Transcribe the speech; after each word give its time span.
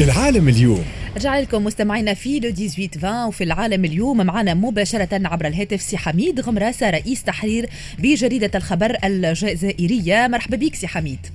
العالم 0.00 0.48
اليوم. 0.48 0.84
رجع 1.16 1.38
لكم 1.38 1.64
مستمعينا 1.64 2.14
في 2.14 2.40
لو 2.40 2.50
18 2.50 2.98
20 2.98 3.28
وفي 3.28 3.44
العالم 3.44 3.84
اليوم 3.84 4.26
معنا 4.26 4.54
مباشرة 4.54 5.08
عبر 5.12 5.46
الهاتف 5.46 5.82
سي 5.82 5.96
حميد 5.96 6.40
غمراسة 6.40 6.90
رئيس 6.90 7.24
تحرير 7.24 7.68
بجريدة 7.98 8.50
الخبر 8.54 8.96
الجزائرية. 9.04 10.26
مرحبا 10.26 10.56
بك 10.56 10.74
سي 10.74 10.86
حميد. 10.86 11.26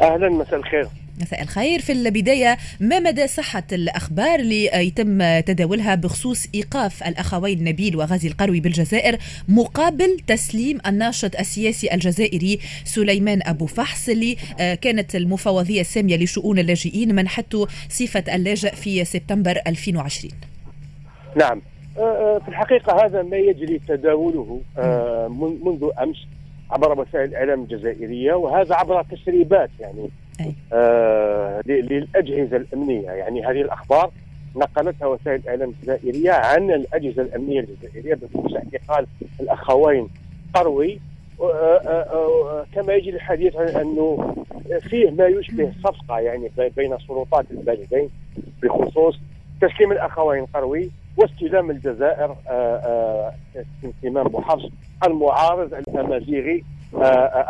أهلا 0.00 0.28
مساء 0.28 0.58
الخير. 0.58 0.88
مساء 1.20 1.42
الخير. 1.42 1.80
في 1.80 1.92
البداية 1.92 2.56
ما 2.80 3.00
مدى 3.00 3.26
صحة 3.26 3.62
الأخبار 3.72 4.38
اللي 4.38 4.64
يتم 4.64 5.40
تداولها 5.40 5.94
بخصوص 5.94 6.46
إيقاف 6.54 7.02
الأخوين 7.02 7.64
نبيل 7.64 7.96
وغازي 7.96 8.28
القروي 8.28 8.60
بالجزائر 8.60 9.18
مقابل 9.48 10.20
تسليم 10.26 10.78
الناشط 10.86 11.36
السياسي 11.36 11.94
الجزائري 11.94 12.58
سليمان 12.84 13.40
بوحفص 13.46 14.08
اللي 14.08 14.36
آه، 14.60 14.74
كانت 14.74 15.16
المفوضية 15.16 15.80
السامية 15.80 16.16
لشؤون 16.16 16.58
اللاجئين 16.58 17.14
منحته 17.14 17.66
صفة 17.88 18.34
اللاجئ 18.34 18.74
في 18.74 19.04
سبتمبر 19.04 19.60
2020 19.66 20.32
نعم. 21.36 21.62
آه، 21.98 22.00
آه، 22.00 22.38
في 22.38 22.48
الحقيقة 22.48 23.06
هذا 23.06 23.22
ما 23.22 23.36
يجري 23.36 23.78
تداوله 23.78 24.60
منذ 25.64 25.88
أمس 26.02 26.16
عبر 26.70 27.00
وسائل 27.00 27.28
الإعلام 27.28 27.62
الجزائرية 27.62 28.32
وهذا 28.32 28.74
عبر 28.74 29.02
تسريبات 29.02 29.70
يعني. 29.80 30.10
آه 30.72 31.62
للأجهزة 31.66 32.56
الأمنية. 32.56 33.10
يعني 33.10 33.46
هذه 33.46 33.60
الأخبار 33.60 34.10
نقلتها 34.56 35.06
وسائل 35.06 35.40
الإعلام 35.40 35.70
الجزائرية 35.70 36.32
عن 36.32 36.70
الأجهزة 36.70 37.22
الأمنية 37.22 37.60
الجزائرية 37.60 38.14
بخصوص 38.14 38.54
اعتقال 38.54 39.06
الأخوين 39.40 40.08
قروي. 40.54 41.00
آه، 41.40 41.76
آه، 41.76 42.06
آه، 42.12 42.66
كما 42.74 42.94
يجري 42.94 43.16
الحديث 43.16 43.56
عن 43.56 43.68
أنه 43.68 44.34
فيه 44.80 45.10
ما 45.10 45.26
يشبه 45.26 45.72
صفقة 45.84 46.18
يعني 46.18 46.50
بين 46.76 46.98
سلطات 47.08 47.46
البلدين 47.50 48.10
بخصوص 48.62 49.18
تسليم 49.60 49.92
الأخوين 49.92 50.46
قروي 50.46 50.90
واستلام 51.16 51.70
الجزائر 51.70 52.36
سليمان 54.00 54.24
بوحفص 54.24 54.68
المعارض 55.06 55.74
الأمازيغي 55.74 56.64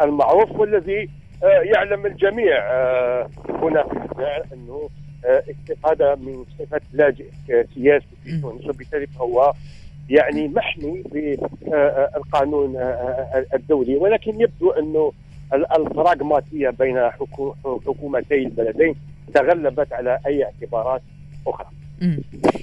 المعروف 0.03 0.50
والذي 0.50 1.09
يعلم 1.42 2.06
الجميع 2.06 2.56
آه، 2.58 3.30
هنا 3.48 3.82
في 3.82 3.92
الجزائر 3.92 4.44
أنه 4.52 4.90
آه، 5.24 5.42
استفاد 5.50 6.02
من 6.02 6.44
صفة 6.58 6.80
لاجئ 6.92 7.26
سياسي 7.46 8.06
في 8.24 8.40
تونس 8.40 8.66
وبالتالي 8.68 9.06
فهو 9.06 9.52
يعني 10.10 10.48
محمي 10.48 11.02
بالقانون 11.12 12.76
الدولي 13.54 13.96
ولكن 13.96 14.40
يبدو 14.40 14.70
أنه 14.70 15.12
البراغماتيه 15.76 16.70
بين 16.70 17.10
حكومتي 17.86 18.34
البلدين 18.34 18.94
تغلبت 19.34 19.92
على 19.92 20.18
أي 20.26 20.44
اعتبارات 20.44 21.02
أخرى. 21.46 21.66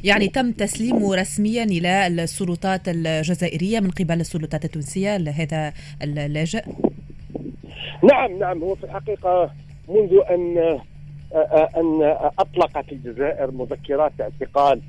يعني 0.03 0.27
تم 0.27 0.51
تسليمه 0.51 1.15
رسميا 1.15 1.63
إلى 1.63 2.07
السلطات 2.07 2.81
الجزائرية 2.87 3.79
من 3.79 3.89
قبل 3.91 4.19
السلطات 4.19 4.65
التونسية 4.65 5.17
لهذا 5.17 5.73
اللاجئ؟ 6.03 6.63
نعم 8.03 8.39
نعم 8.39 8.63
هو 8.63 8.75
في 8.75 8.83
الحقيقة 8.83 9.49
منذ 9.89 10.19
أن 10.29 10.79
أن 11.77 12.15
أطلقت 12.39 12.91
الجزائر 12.91 13.51
مذكرات 13.51 14.11
اعتقال 14.21 14.81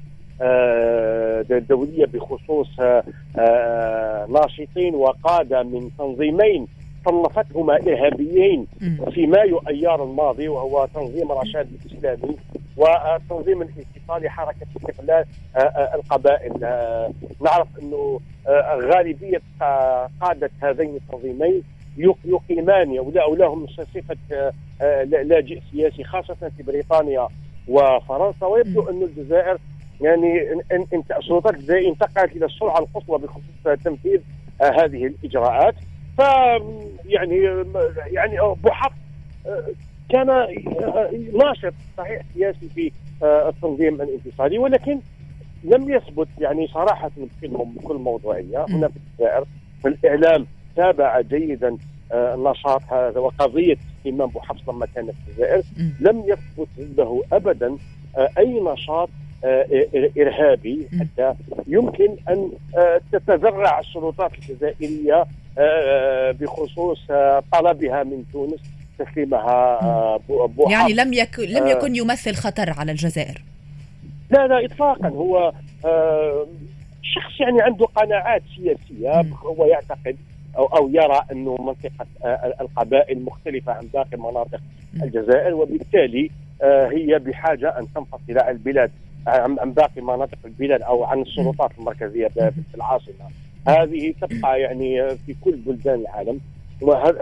دولية 1.68 2.06
بخصوص 2.06 2.80
ناشطين 4.28 4.94
وقادة 4.94 5.62
من 5.62 5.91
تنظيمين 5.98 6.66
صنفتهما 7.05 7.74
إرهابيين 7.74 8.66
في 9.11 9.27
مايو 9.27 9.58
أيار 9.68 10.05
الماضي 10.05 10.48
وهو 10.48 10.88
تنظيم 10.94 11.33
رشاد 11.33 11.68
الإسلامي 11.84 12.36
والتنظيم 12.77 13.62
الانفصالي 13.62 14.30
حركة 14.30 14.66
استقلال 14.77 15.24
القبائل. 15.94 16.52
نعرف 17.41 17.68
أنه 17.83 18.20
غالبية 18.70 19.42
قادة 20.20 20.50
هذين 20.62 20.96
التنظيمين 20.96 21.62
يقيمان 22.24 22.98
أو 22.98 23.34
لهم 23.34 23.66
صفة 23.66 24.16
آه، 24.83 25.02
لاجئ 25.02 25.61
سياسي 25.72 26.05
خاصة 26.05 26.50
في 26.56 26.62
بريطانيا 26.62 27.28
وفرنسا. 27.68 28.46
ويبدو 28.46 28.88
أن 28.90 29.02
الجزائر 29.02 29.58
يعني 30.00 30.52
إن 30.72 31.02
السلطات 31.18 31.55
الجزائريه 31.55 31.88
انتقلت 31.88 32.36
إلى 32.36 32.46
السرعة 32.46 32.78
القصوى 32.78 33.18
بخصوص 33.18 33.80
تنفيذ 33.84 34.20
آه، 34.62 34.84
هذه 34.84 35.06
الإجراءات. 35.06 35.74
ف 36.18 36.20
يعني 37.05 37.64
يعني 38.06 38.55
بوحق 38.62 38.92
آه، 39.46 39.64
كان 40.08 40.27
ناشط 41.34 41.74
صحيح 41.98 42.22
سياسي 42.34 42.68
في 42.74 42.92
التنظيم 43.22 44.02
الانفصالي 44.02 44.58
ولكن 44.58 45.00
لم 45.64 45.90
يثبت 45.90 46.28
يعني 46.38 46.67
صراحة 46.67 47.11
بكل 47.77 47.94
موضوعية. 47.96 48.67
هنا 48.68 48.88
في 48.88 48.96
الجزائر 48.96 49.44
الإعلام 49.88 50.46
تابع 50.77 51.20
جيدا 51.20 51.68
آه، 51.68 51.78
نشاط 52.15 52.83
هذا 52.93 53.21
وقضية 53.21 53.77
الإمام 54.07 54.29
بوحفص 54.29 54.69
لما 54.69 54.87
كان 54.95 55.07
في 55.07 55.13
الجزائر 55.29 55.63
لم 56.01 56.25
يثبت 56.27 56.69
عنده 56.79 57.23
ابدا 57.33 57.77
آه، 58.17 58.29
أي 58.39 58.61
نشاط 58.61 59.09
آه، 59.45 59.67
إرهابي 60.19 60.89
حتى. 61.01 61.35
يمكن 61.67 62.17
أن 62.29 62.51
تتذرع 63.13 63.81
السلطات 63.81 64.31
الجزائرية 64.35 65.25
بخصوص 66.41 66.98
طلبها 67.53 68.03
من 68.03 68.25
تونس 68.33 68.61
تسليمها 68.98 69.79
بوحفص 70.29 70.71
يعني 70.71 70.92
لم 70.92 71.13
يكن 71.13 71.42
لم 71.42 71.67
يكن 71.67 71.97
يمثل 71.97 72.35
خطر 72.35 72.71
على 72.71 72.92
الجزائر. 72.92 73.42
لا 74.31 74.47
لا 74.47 74.65
اطلاقا. 74.65 75.09
هو 75.09 75.53
شخص 77.03 77.41
يعني 77.41 77.63
عنده 77.63 77.87
قناعات 77.87 78.42
سياسية 78.57 79.21
هو 79.45 79.65
يعتقد 79.65 80.17
أو 80.56 80.64
أو 80.64 80.88
يرى 80.88 81.20
أنه 81.33 81.56
منطقة 81.61 82.06
آه، 82.24 82.55
القبائل 82.61 83.24
مختلفة 83.24 83.72
عن 83.72 83.86
باقي 83.94 84.16
مناطق 84.16 84.61
الجزائر 85.02 85.55
وبالتالي 85.55 86.30
آه، 86.62 86.88
هي 86.88 87.18
بحاجة 87.18 87.68
أن 87.78 87.86
تنفصل 87.94 88.38
عن 88.38 88.52
البلاد 88.55 88.90
عن 89.27 89.72
باقي 89.72 90.00
مناطق 90.00 90.38
البلاد 90.44 90.83
أو 90.83 91.05
عن 91.05 91.22
السلطات 91.22 91.70
المركزية 91.78 92.28
في 92.28 92.74
العاصمة. 92.74 93.14
هذه 93.68 94.14
تبقى 94.20 94.61
يعني 94.61 95.16
في 95.16 95.34
كل 95.44 95.56
بلدان 95.56 96.00
العالم. 96.00 96.40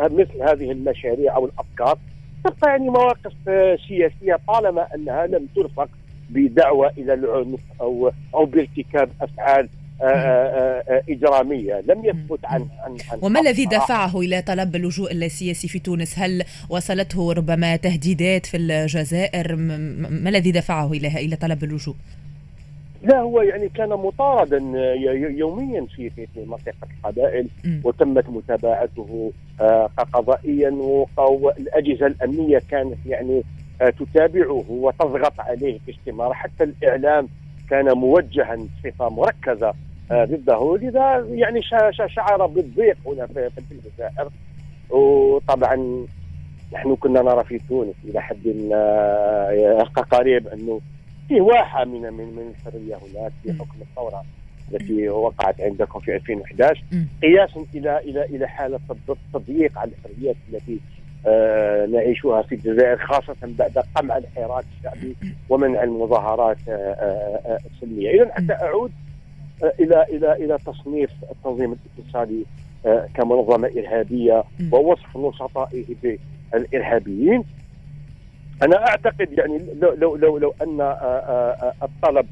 مثل 0.00 0.42
هذه 0.42 0.72
المشاريع 0.72 1.36
أو 1.36 1.44
الأفكار 1.46 1.98
تبقى 2.44 2.70
يعني 2.70 2.88
مواقف 2.88 3.32
آه، 3.48 3.78
سياسية 3.88 4.38
طالما 4.46 4.94
أنها 4.94 5.26
لم 5.26 5.46
ترفق 5.56 5.88
بدعوة 6.30 6.90
إلى 6.98 7.14
العنف 7.14 7.60
أو 7.80 8.12
أو 8.34 8.44
بارتكاب 8.44 9.10
أفعال 9.20 9.68
آه، 10.02 10.06
آه، 10.06 10.84
آه، 10.88 11.02
إجرامية. 11.08 11.80
لم 11.88 12.04
يثبت 12.04 12.44
عن, 12.44 12.68
عن, 12.84 12.96
عن 13.12 13.18
وما 13.22 13.40
الذي 13.40 13.64
دفعه 13.64 14.20
إلى 14.20 14.42
طلب 14.42 14.76
اللجوء 14.76 15.12
السياسي 15.12 15.68
في 15.68 15.78
تونس؟ 15.78 16.18
هل 16.18 16.44
وصلته 16.70 17.32
ربما 17.32 17.76
تهديدات 17.76 18.46
في 18.46 18.56
الجزائر؟ 18.56 19.56
ما 19.56 20.30
الذي 20.30 20.52
دفعه 20.52 20.92
إلى 20.92 21.08
إلى 21.08 21.36
طلب 21.36 21.64
اللجوء؟ 21.64 21.94
لا 23.02 23.18
هو 23.18 23.42
يعني 23.42 23.68
كان 23.68 23.88
مطاردا 23.88 24.58
يوميا 25.36 25.86
في 25.96 26.10
في 26.10 26.26
منطقة 26.36 26.88
القبائل 26.96 27.48
وتمت 27.84 28.28
متابعته 28.28 29.32
قضائيا 30.12 30.70
والاجهزه 31.18 32.06
الأمنية 32.06 32.62
كانت 32.70 32.96
يعني 33.06 33.42
تتابعه 33.80 34.64
وتضغط 34.68 35.40
عليه 35.40 35.78
باستمرار. 35.86 36.34
حتى 36.34 36.64
الإعلام 36.64 37.28
كان 37.70 37.92
موجها 37.98 38.56
بصفه 38.56 39.08
مركزة 39.08 39.74
ضده. 40.12 40.76
لذا 40.82 41.26
يعني 41.30 41.62
شعر 42.06 42.46
بالضيق 42.46 42.96
هنا 43.06 43.26
في 43.26 43.50
الجزائر 43.70 44.30
وطبعا 44.90 46.06
نحن 46.72 46.96
كنا 46.96 47.22
نرى 47.22 47.44
في 47.44 47.60
تونس 47.68 47.94
إلى 48.04 48.20
حد 48.22 48.70
آه، 48.72 49.82
قريب 50.10 50.48
أنه 50.48 50.80
فيه 51.28 51.40
واحة 51.40 51.84
من 51.84 52.00
من 52.12 52.36
من 52.36 52.52
الحرية 52.56 52.94
هناك 52.94 53.32
في 53.42 53.52
حكم 53.52 53.76
الثورة 53.80 54.24
التي 54.72 55.08
وقعت 55.08 55.60
عندكم 55.60 56.00
في 56.00 56.16
2011 56.16 56.82
قياسا 57.22 57.64
إلى 57.74 57.98
إلى 57.98 58.24
إلى 58.24 58.48
حالة 58.48 58.80
تضييق 59.34 59.78
على 59.78 59.90
الحريات 59.90 60.36
التي 60.52 60.80
آه 61.26 61.86
نعيشها 61.86 62.42
في 62.42 62.54
الجزائر 62.54 62.96
خاصة 62.96 63.36
بعد 63.42 63.78
قمع 63.94 64.16
الحراك 64.16 64.64
الشعبي 64.78 65.16
ومنع 65.48 65.82
المظاهرات 65.82 66.58
آه 66.68 66.72
آه, 66.72 67.40
آه، 67.46 67.58
السلمية. 67.74 68.10
إذا 68.10 68.34
حتى 68.34 68.52
أعود 68.52 68.92
آه، 69.62 69.72
إلى 69.80 70.02
إلى 70.02 70.32
إلى 70.32 70.58
تصنيف 70.66 71.10
التنظيم 71.30 71.76
الاقتصادي 71.98 72.46
آه، 72.86 73.08
كمنظمة 73.14 73.70
إرهابية 73.76 74.44
ووصف 74.72 75.16
نشطائه 75.16 75.84
بالإرهابيين. 76.02 77.44
أنا 78.62 78.88
أعتقد 78.88 79.32
يعني 79.38 79.60
لو 79.80 79.94
لو 79.94 80.16
لو, 80.16 80.38
لو 80.38 80.54
أن 80.62 80.80
الطلب 81.82 82.26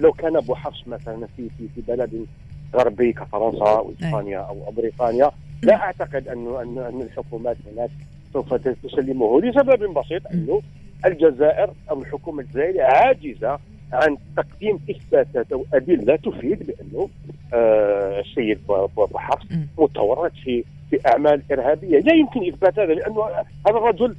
لو 0.00 0.12
كان 0.12 0.36
أبو 0.36 0.54
حفص 0.54 0.88
مثلا 0.88 1.26
في 1.36 1.48
في 1.58 1.68
في 1.74 1.80
بلد 1.88 2.26
غربي 2.74 3.12
كفرنسا 3.12 3.64
أو 3.64 3.92
اسبانيا 4.02 4.38
أو 4.38 4.70
بريطانيا 4.76 5.30
لا 5.62 5.74
أعتقد 5.76 6.28
انه 6.28 6.62
أن 6.62 6.78
أن 6.78 7.02
الحكومات 7.02 7.56
هناك 7.72 7.90
سوف 8.32 8.54
تسلمه. 8.54 9.40
لسبب 9.40 9.94
بسيط 9.94 10.26
أنه 10.26 10.62
الجزائر 11.06 11.70
أو 11.90 12.02
الحكومة 12.02 12.42
الجزائريه 12.42 12.82
عاجزة 12.82 13.58
عن 13.92 14.16
تقديم 14.36 14.78
إثباتات 14.90 15.52
أو 15.52 15.64
أدلة 15.74 16.16
تفيد 16.16 16.66
بأنه 16.66 17.08
آه 17.54 18.20
السيد 18.20 18.58
بوحفص 18.96 19.46
متورط 19.78 20.32
في 20.44 20.64
في 20.90 20.98
أعمال 21.06 21.42
إرهابية. 21.52 21.98
لا 21.98 22.14
يمكن 22.14 22.48
إثبات 22.48 22.78
هذا 22.78 22.94
لأنه 22.94 23.24
هذا 23.66 23.76
الرجل 23.76 24.16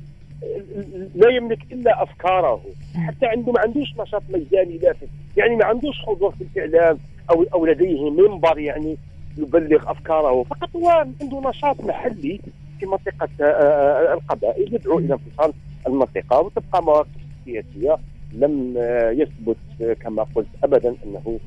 لا 1.16 1.30
يملك 1.30 1.60
إلا 1.72 2.04
أفكاره. 2.04 2.62
حتى 3.08 3.26
عنده 3.26 3.52
ما 3.52 3.60
عندوش 3.60 3.88
نشاط 4.00 4.24
ميداني 4.34 4.78
لافت 4.78 5.08
يعني 5.38 5.56
ما 5.56 5.66
عندوش 5.66 6.02
حضور 6.02 6.32
في 6.32 6.42
الإعلام 6.66 6.98
أو 7.32 7.46
أو 7.54 7.66
لديه 7.66 8.10
منبر 8.10 8.60
يعني 8.60 8.98
يبلغ 9.38 9.92
أفكاره. 9.92 10.44
فقط 10.44 10.76
هو 10.76 10.90
عنده 10.90 11.50
نشاط 11.50 11.82
محلي 11.84 12.40
في 12.80 12.86
منطقة 12.86 13.30
آه، 13.42 13.44
آه، 13.44 14.14
القبائل 14.14 14.76
يدعو 14.76 15.00
إلى 15.00 15.14
انفصال 15.14 15.54
المنطقة 15.88 16.40
وتبقى 16.40 16.84
مواقف 16.84 17.08
سياسية 17.46 17.98
لم 18.34 18.74
آه، 18.78 19.12
يثبت 19.12 19.58
كما 20.02 20.26
قلت 20.36 20.48
ابدا 20.64 20.96
أنه 21.06 21.40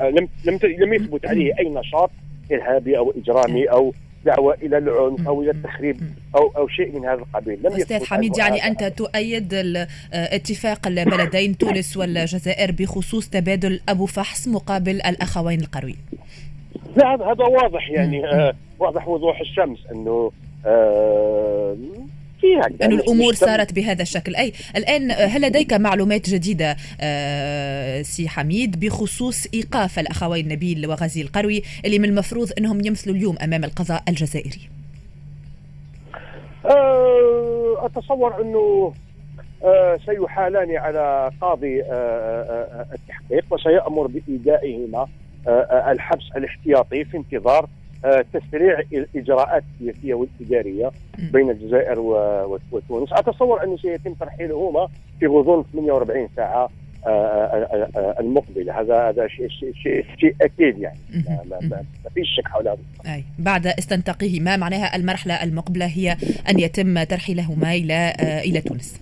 لم 0.00 0.28
لم 0.44 0.58
لم 0.78 0.94
يثبت 0.94 1.26
عليه 1.26 1.52
أي 1.58 1.68
نشاط 1.68 2.10
إرهابي 2.52 2.98
أو 2.98 3.14
إجرامي 3.16 3.64
أو 3.64 3.94
دعوة 4.24 4.54
إلى 4.62 4.78
العنف 4.78 5.28
أو 5.28 5.42
إلى 5.42 5.50
التخريب 5.50 5.96
أو 6.36 6.52
أو 6.56 6.68
شيء 6.68 6.98
من 6.98 7.06
هذا 7.06 7.18
القبيل. 7.18 7.58
لم 7.62 7.72
أستاذ 7.72 8.04
حميد 8.04 8.38
يعني 8.38 8.66
أنت 8.66 8.84
تؤيد 8.84 9.54
اتفاق 10.12 10.86
البلدين 10.86 11.56
تونس 11.58 11.96
والجزائر 11.96 12.72
بخصوص 12.72 13.28
تبادل 13.28 13.80
أبو 13.88 14.06
فحص 14.06 14.48
مقابل 14.48 14.94
الأخوين 14.94 15.60
القروي 15.60 15.96
لا 16.96 17.14
هذا 17.14 17.44
واضح 17.44 17.90
يعني 17.90 18.26
آه 18.26 18.54
واضح 18.78 19.08
وضوح 19.08 19.40
الشمس 19.40 19.78
أنه 19.92 20.32
آه 20.66 21.76
فيها 22.44 22.86
أن 22.86 22.92
الأمور 22.92 23.34
صارت 23.34 23.72
بهذا 23.72 24.02
الشكل. 24.02 24.36
أي 24.36 24.52
الآن 24.76 25.10
هل 25.10 25.42
لديك 25.42 25.72
معلومات 25.72 26.30
جديدة 26.30 26.76
آه 27.00 28.02
سي 28.02 28.28
حميد 28.28 28.80
بخصوص 28.80 29.46
إيقاف 29.54 29.98
الأخوين 29.98 30.48
نبيل 30.48 30.86
وغازي 30.86 31.22
القروي 31.22 31.62
اللي 31.84 31.98
من 31.98 32.08
المفروض 32.08 32.52
أنهم 32.58 32.84
يمثلوا 32.84 33.16
اليوم 33.16 33.36
أمام 33.42 33.64
القضاء 33.64 34.02
الجزائري؟ 34.08 34.68
آه 36.66 37.86
أتصور 37.86 38.42
أنه 38.42 38.92
آه 39.64 39.98
سيحالان 40.06 40.76
على 40.76 41.30
قاضي 41.40 41.82
التحقيق 42.92 43.44
وسيأمر 43.50 44.06
بإيدائهما 44.06 45.08
الحبس 45.88 46.24
الاحتياطي 46.36 47.04
في 47.04 47.16
انتظار 47.16 47.68
تسريع 48.32 48.80
الاجراءات 48.92 49.64
السياسيه 49.80 50.14
والاداريه 50.14 50.90
بين 51.32 51.50
الجزائر 51.50 51.98
وتونس. 52.72 53.12
أتصور 53.12 53.64
انه 53.64 53.76
سيتم 53.76 54.14
ترحيلهما 54.14 54.88
في 55.20 55.26
غضون 55.26 55.64
48 55.72 56.28
ساعة 56.36 56.70
آه، 57.06 57.10
آه، 57.10 58.16
المقبلة. 58.20 58.80
هذا 58.80 59.08
هذا 59.08 59.28
شيء 59.28 59.48
شيء 59.48 60.04
شيء 60.18 60.34
أكيد 60.42 60.78
يعني. 60.78 60.98
ما, 61.50 61.58
ما 61.60 62.10
فيش 62.14 62.28
شك 62.36 62.48
حول 62.48 62.68
هذا. 62.68 62.78
أي. 63.14 63.24
بعد 63.38 63.66
استنطاقهما 63.66 64.56
معناها 64.56 64.96
المرحلة 64.96 65.42
المقبلة 65.42 65.86
هي 65.86 66.16
أن 66.48 66.58
يتم 66.58 67.02
ترحيلهما 67.02 67.72
إلى 67.72 68.12
إلى 68.44 68.60
تونس. 68.60 69.00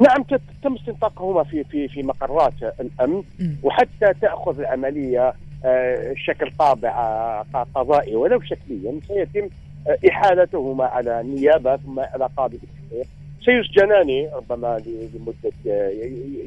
نعم 0.00 0.22
تم 0.62 0.74
استنطاقهما 0.74 1.44
في 1.44 1.64
في 1.64 1.88
في 1.88 2.02
مقرات 2.02 2.52
الأمن. 2.80 3.22
وحتى 3.62 4.14
تأخذ 4.20 4.58
العملية 4.58 5.28
آه، 5.28 5.34
شكل 6.16 6.50
طابع 6.58 6.90
آه، 6.90 7.66
قضائي 7.74 8.16
ولو 8.16 8.40
شكليا 8.40 9.00
سيتم 9.08 9.48
آه، 9.88 9.98
إحالتهما 10.08 10.84
على 10.84 11.20
النيابه 11.20 11.76
ثم 11.76 12.00
على 12.00 12.28
قاضي 12.36 12.56
التحقيق 12.56 13.06
سيسجنان 13.44 14.28
ربما 14.34 14.80
لمدة 15.14 15.90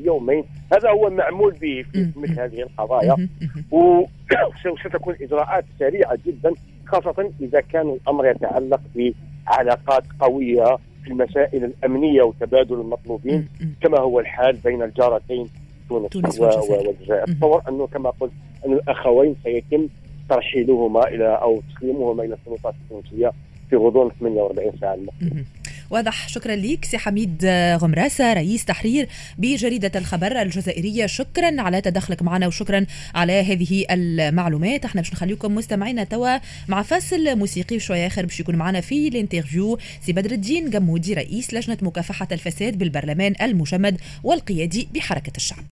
يومين. 0.04 0.44
هذا 0.74 0.90
هو 0.90 1.08
المعمول 1.08 1.52
به 1.52 1.86
في 1.92 2.12
مثل 2.16 2.40
هذه 2.40 2.62
القضايا. 2.62 3.28
وستكون 3.72 5.16
إجراءات 5.22 5.66
سريعة 5.80 6.18
جدا 6.26 6.52
خاصة 6.86 7.32
إذا 7.42 7.62
كان 7.62 7.90
الأمر 7.90 8.28
يتعلق 8.28 8.82
بعلاقات 8.96 10.04
قوية 10.20 10.78
في 11.04 11.12
المسائل 11.12 11.64
الأمنية 11.64 12.22
وتبادل 12.22 12.76
المطلوبين. 12.76 13.48
كما 13.82 14.00
هو 14.00 14.20
الحال 14.20 14.56
بين 14.56 14.84
الجارتين 14.84 15.50
تونس, 15.90 16.10
تونس 16.10 16.40
والجزائر. 16.40 17.24
اتصور 17.24 17.62
أنه 17.70 17.88
كما 17.88 18.10
قلت 18.10 18.32
أن 18.66 18.74
الأخوين 18.74 19.36
سيتم 19.44 19.88
ترحيلهما 20.30 21.08
إلى 21.08 21.40
أو 21.42 21.62
تسليمهما 21.76 22.24
إلى 22.24 22.34
السلطات 22.34 22.74
التونسية 22.84 23.32
في 23.70 23.76
غضون 23.76 24.12
48 24.20 24.72
ساعة 24.82 24.94
المقبله 24.94 25.44
واضح. 25.90 26.28
شكرا 26.28 26.56
لك 26.56 26.86
سي 26.86 26.98
حميد 26.98 27.46
غمراسة 27.82 28.34
رئيس 28.34 28.66
تحرير 28.66 29.08
بجريدة 29.38 29.92
الخبر 29.96 30.42
الجزائرية. 30.42 31.06
شكرا 31.06 31.62
على 31.62 31.82
تدخلك 31.82 32.22
معنا 32.22 32.48
وشكرا 32.48 32.86
على 33.16 33.34
هذه 33.34 33.86
المعلومات. 33.92 34.86
إحنا 34.86 35.02
باش 35.02 35.14
نخليكم 35.14 35.56
مستمعينا 35.56 36.04
توا 36.04 36.38
مع 36.68 36.81
فاصل 36.81 37.38
موسيقي 37.38 37.80
شوية 37.80 38.08
آخر 38.08 38.26
باش 38.26 38.40
يكون 38.40 38.56
معنا 38.56 38.81
في 38.81 39.08
ال 39.07 39.15
interview 39.15 39.78
سي 40.02 40.14
بدر 40.14 40.31
الدين 40.31 40.70
جمودي 40.70 41.14
رئيس 41.14 41.54
لجنة 41.54 41.78
مكافحة 41.81 42.28
الفساد 42.31 42.78
بالبرلمان 42.78 43.34
المجمد 43.42 43.98
والقيادي 44.24 44.88
بحركة 44.94 45.34
الشعب. 45.38 45.64